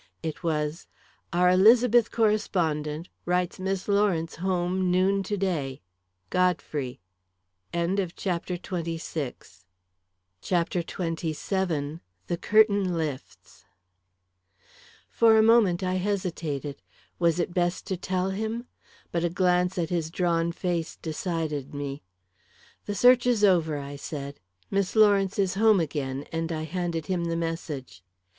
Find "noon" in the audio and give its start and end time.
4.89-5.21